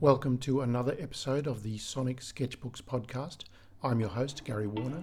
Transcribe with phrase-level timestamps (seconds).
[0.00, 3.46] Welcome to another episode of the Sonic Sketchbooks podcast.
[3.82, 5.02] I'm your host, Gary Warner.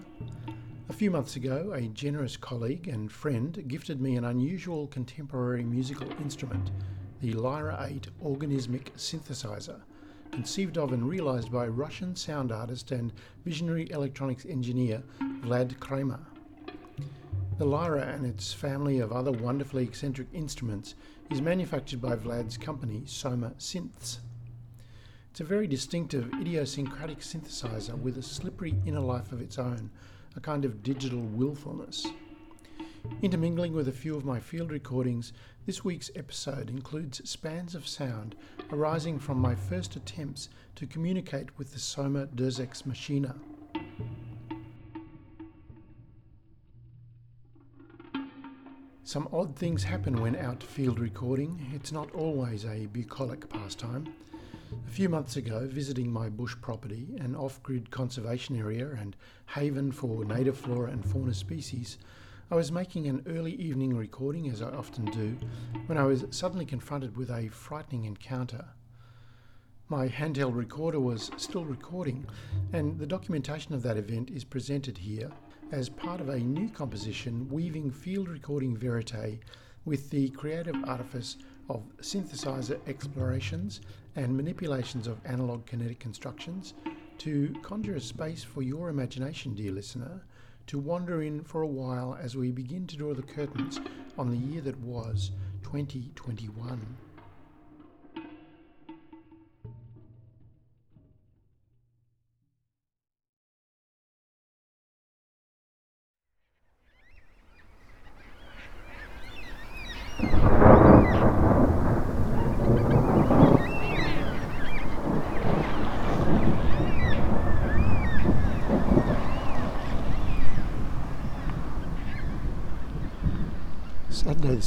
[0.88, 6.10] A few months ago, a generous colleague and friend gifted me an unusual contemporary musical
[6.22, 6.72] instrument,
[7.20, 9.82] the Lyra 8 organismic synthesizer,
[10.32, 13.12] conceived of and realized by Russian sound artist and
[13.44, 15.04] visionary electronics engineer
[15.42, 16.22] Vlad Kreimer.
[17.58, 20.96] The Lyra and its family of other wonderfully eccentric instruments
[21.30, 24.20] is manufactured by Vlad's company, Soma Synths.
[25.36, 29.90] It's a very distinctive, idiosyncratic synthesizer with a slippery inner life of its own,
[30.38, 32.08] a kind of digital willfulness.
[33.22, 35.34] Intermingling with a few of my field recordings,
[35.66, 38.36] this week's episode includes spans of sound
[38.72, 43.36] arising from my first attempts to communicate with the Soma Deus Ex Machina.
[49.04, 51.60] Some odd things happen when out field recording.
[51.74, 54.14] It's not always a bucolic pastime.
[54.88, 59.16] A few months ago, visiting my bush property, an off grid conservation area and
[59.48, 61.98] haven for native flora and fauna species,
[62.50, 65.38] I was making an early evening recording, as I often do,
[65.88, 68.66] when I was suddenly confronted with a frightening encounter.
[69.90, 72.26] My handheld recorder was still recording,
[72.72, 75.32] and the documentation of that event is presented here
[75.72, 79.40] as part of a new composition weaving field recording verite
[79.84, 81.38] with the creative artifice
[81.70, 83.82] of synthesizer explorations
[84.16, 86.74] and manipulations of analog kinetic constructions
[87.18, 90.22] to conjure a space for your imagination, dear listener,
[90.68, 93.80] to wander in for a while as we begin to draw the curtains
[94.18, 95.32] on the year that was
[95.64, 97.05] 2021.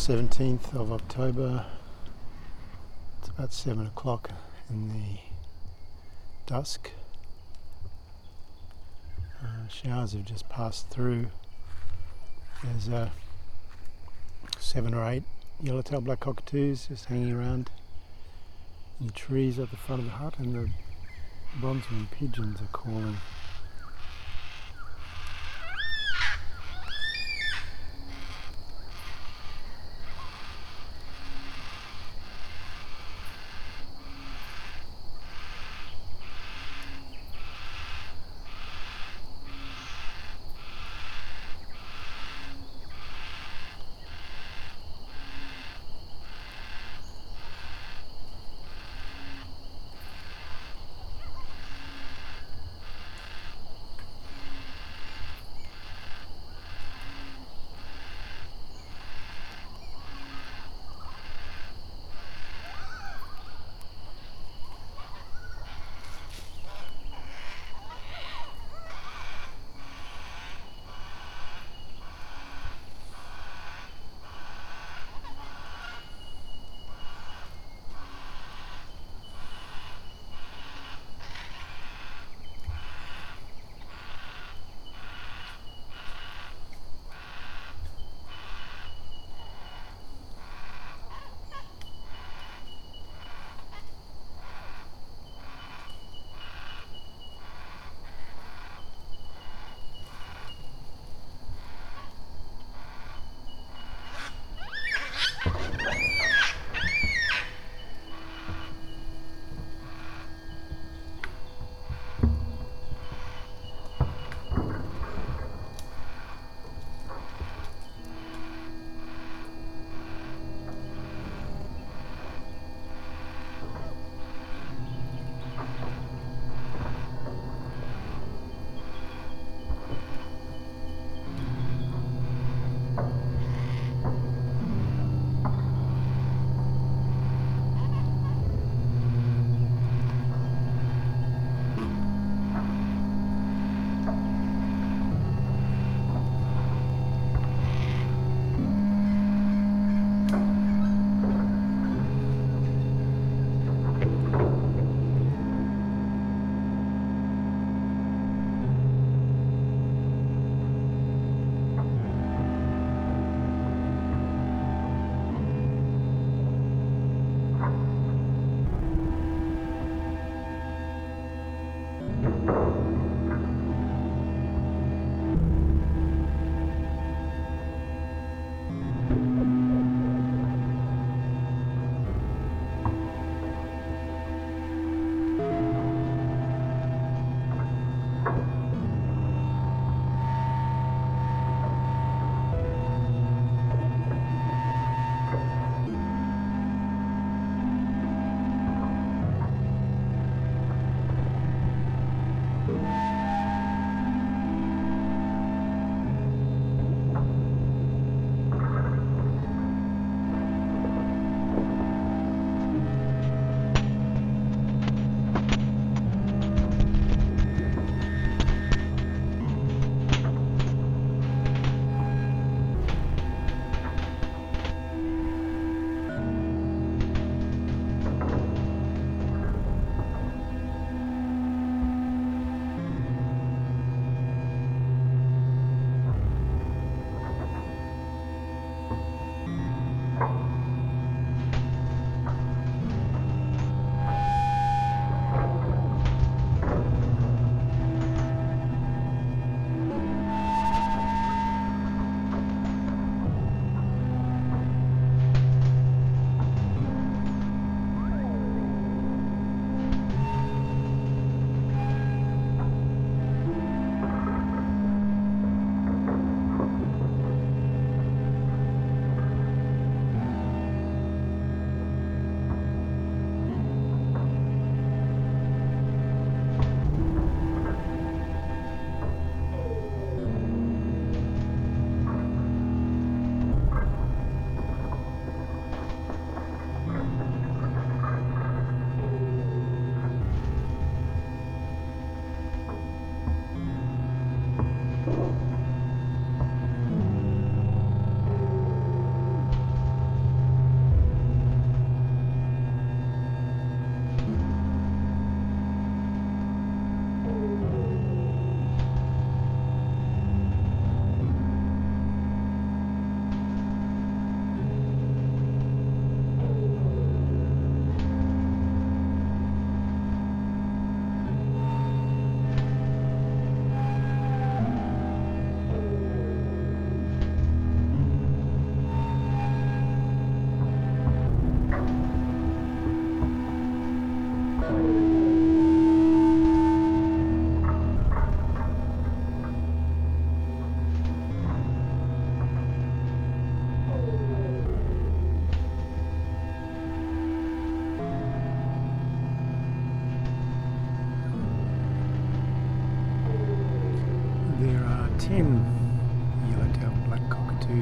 [0.08, 1.66] 17th of October.
[3.18, 4.30] It's about 7 o'clock
[4.70, 5.18] in the
[6.46, 6.92] dusk.
[9.42, 11.26] Uh, showers have just passed through.
[12.64, 13.10] There's uh,
[14.58, 15.24] seven or eight
[15.62, 17.68] yellowtail black cockatoos just hanging around
[19.00, 20.70] in the trees at the front of the hut, and the
[21.60, 23.18] bronzewing pigeons are calling.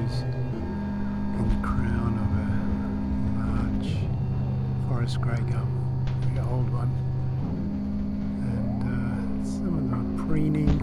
[0.05, 2.49] In the crown of a
[3.49, 3.97] large
[4.89, 6.05] forest grey gum,
[6.35, 6.93] the old one.
[8.45, 10.79] And uh, some of them are preening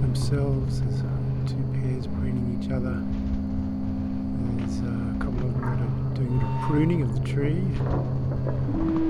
[0.00, 0.80] themselves.
[0.80, 1.06] There's uh,
[1.46, 3.04] two pairs preening each other.
[4.56, 9.03] There's uh, a couple of them that are doing a of pruning of the tree.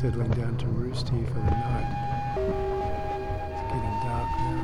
[0.00, 2.36] Settling down to roost here for the night.
[3.50, 4.60] It's getting dark now.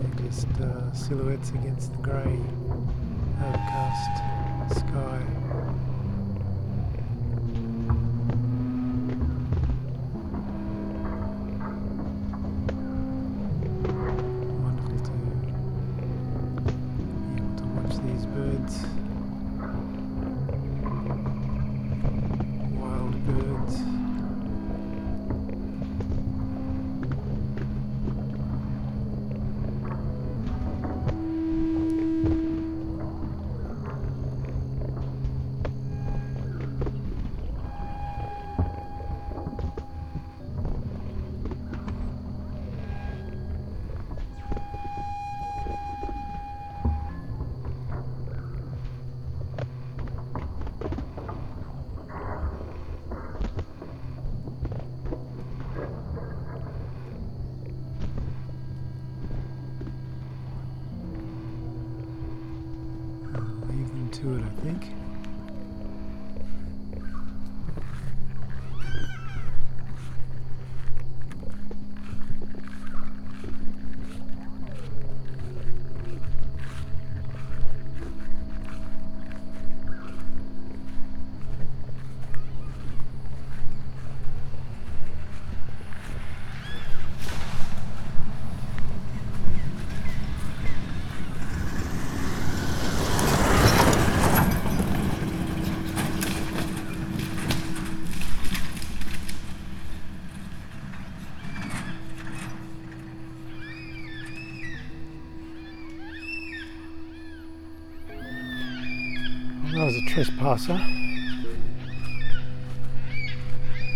[0.00, 2.40] They're just uh, silhouettes against the grey,
[3.40, 5.43] overcast sky.
[64.14, 65.13] To it, I think.
[110.14, 110.80] Trespasser.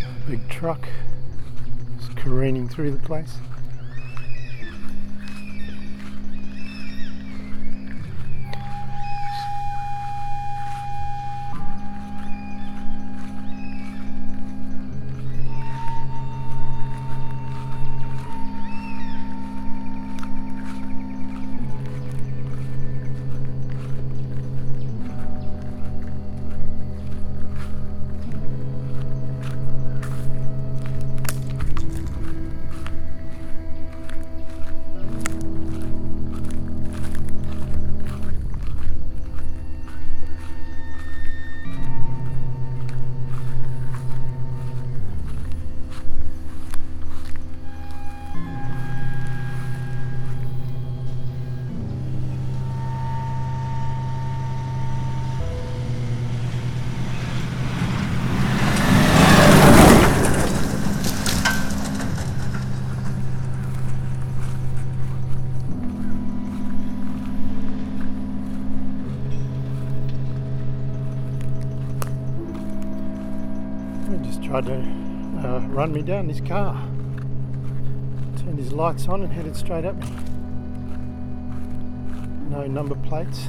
[0.04, 0.88] A big truck
[2.00, 3.36] just careening through the place.
[74.62, 76.74] Tried to uh, run me down his car.
[78.38, 80.06] Turned his lights on and headed straight at me.
[82.50, 83.48] No number plates.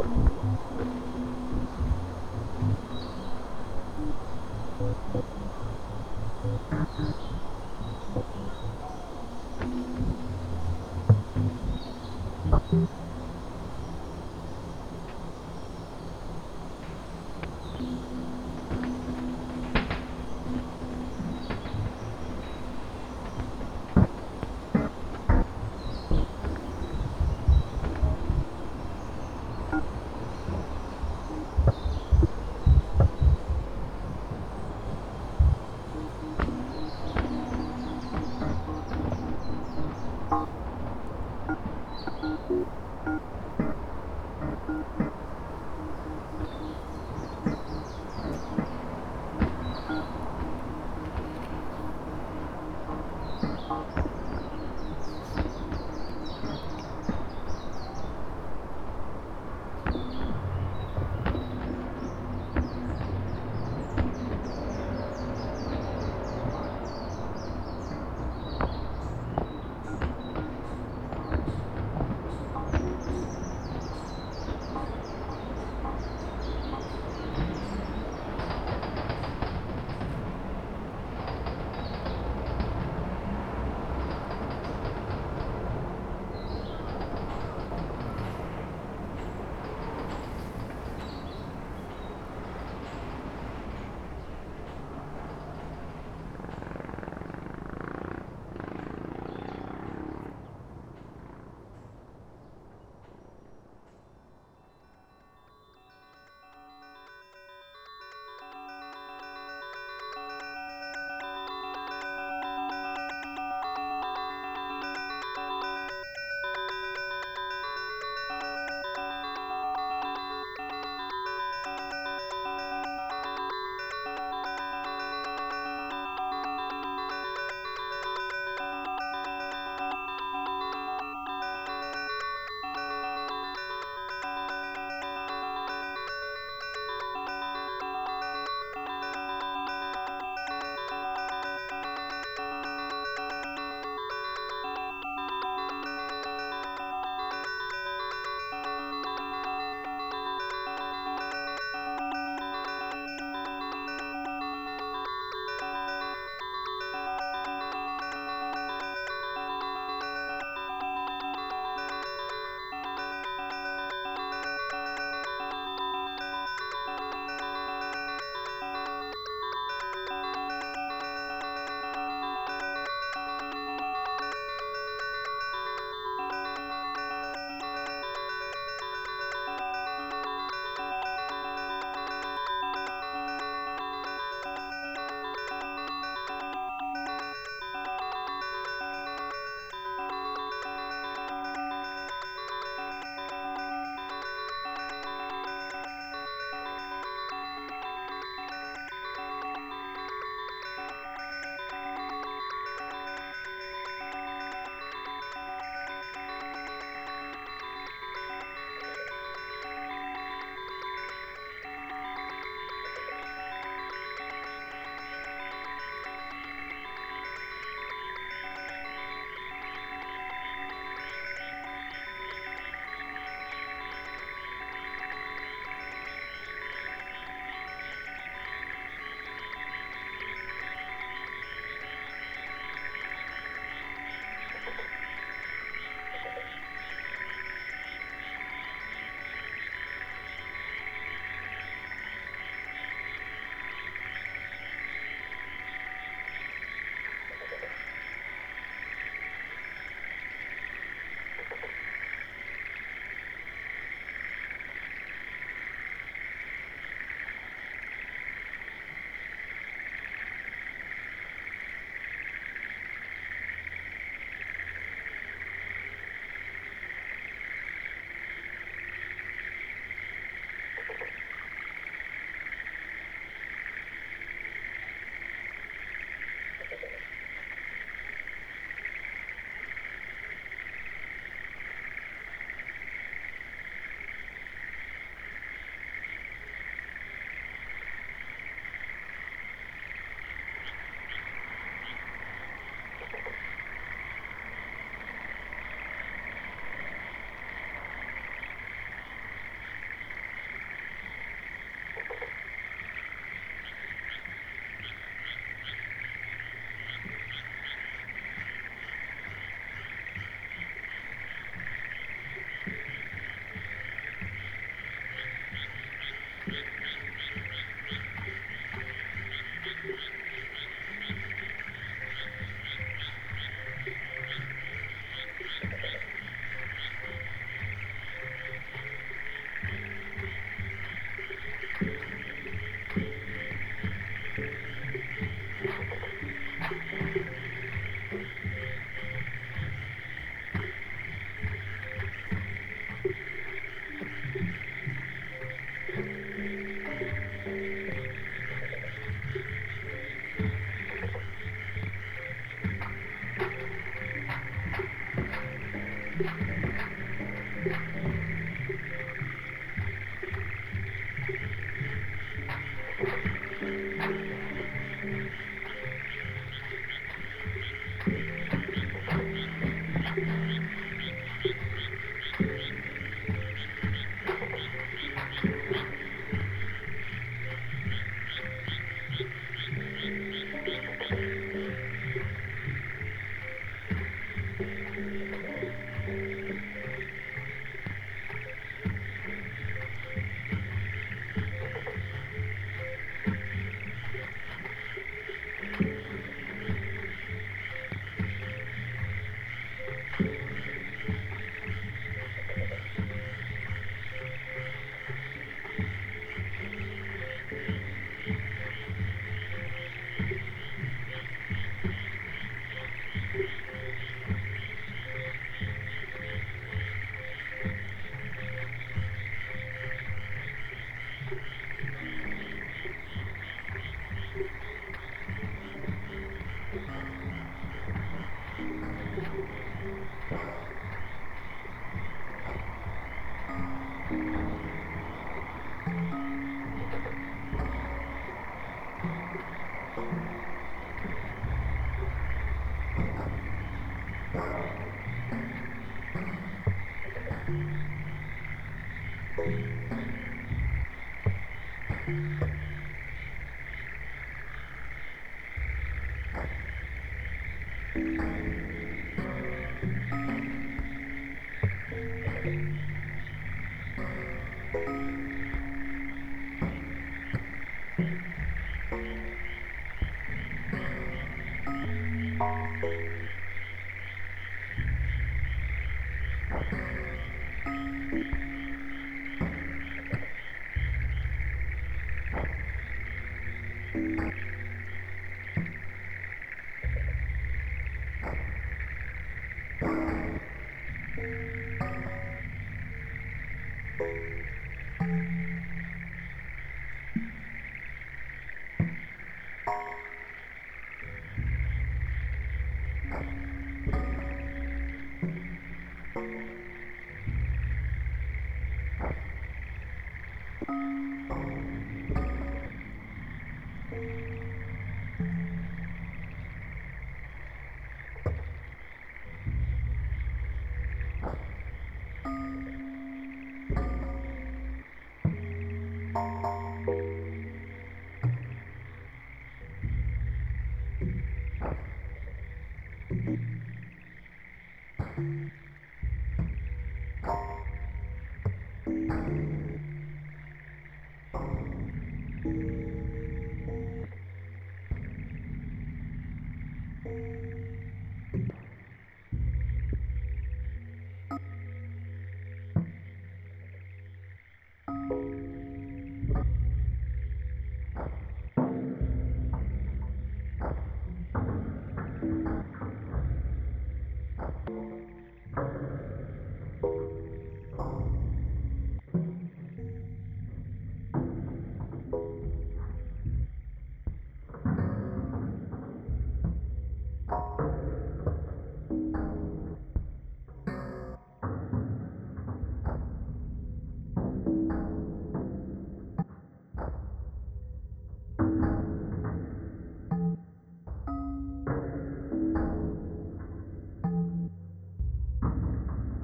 [0.00, 0.58] うん。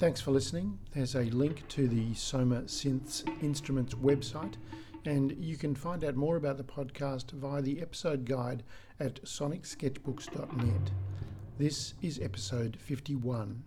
[0.00, 0.78] Thanks for listening.
[0.92, 4.54] There's a link to the Soma Synths Instruments website,
[5.04, 8.62] and you can find out more about the podcast via the episode guide
[8.98, 10.90] at sonicsketchbooks.net.
[11.58, 13.62] This is episode 51.